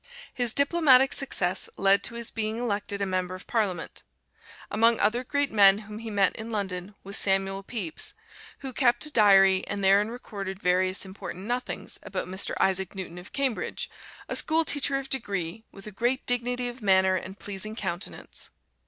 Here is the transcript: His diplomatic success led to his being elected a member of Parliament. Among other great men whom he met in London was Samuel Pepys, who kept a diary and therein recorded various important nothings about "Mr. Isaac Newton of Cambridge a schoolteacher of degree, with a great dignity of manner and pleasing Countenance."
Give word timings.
His 0.33 0.51
diplomatic 0.51 1.13
success 1.13 1.69
led 1.77 2.01
to 2.05 2.15
his 2.15 2.31
being 2.31 2.57
elected 2.57 3.03
a 3.03 3.05
member 3.05 3.35
of 3.35 3.45
Parliament. 3.45 4.01
Among 4.71 4.99
other 4.99 5.23
great 5.23 5.51
men 5.51 5.77
whom 5.85 5.99
he 5.99 6.09
met 6.09 6.35
in 6.37 6.51
London 6.51 6.95
was 7.03 7.17
Samuel 7.17 7.61
Pepys, 7.61 8.15
who 8.61 8.73
kept 8.73 9.05
a 9.05 9.11
diary 9.11 9.63
and 9.67 9.83
therein 9.83 10.07
recorded 10.09 10.59
various 10.59 11.05
important 11.05 11.45
nothings 11.45 11.99
about 12.01 12.27
"Mr. 12.27 12.55
Isaac 12.59 12.95
Newton 12.95 13.19
of 13.19 13.31
Cambridge 13.31 13.91
a 14.27 14.35
schoolteacher 14.35 14.97
of 14.97 15.07
degree, 15.07 15.65
with 15.71 15.85
a 15.85 15.91
great 15.91 16.25
dignity 16.25 16.67
of 16.67 16.81
manner 16.81 17.15
and 17.15 17.37
pleasing 17.37 17.75
Countenance." 17.75 18.49